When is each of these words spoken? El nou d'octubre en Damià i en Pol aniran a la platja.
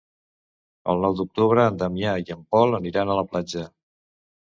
El 0.93 1.03
nou 1.03 1.13
d'octubre 1.19 1.67
en 1.73 1.79
Damià 1.83 2.17
i 2.25 2.37
en 2.39 2.43
Pol 2.57 2.77
aniran 2.83 3.15
a 3.19 3.23
la 3.23 3.31
platja. 3.33 3.71